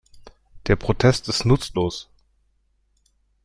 [0.65, 2.09] Der Protest ist nutzlos.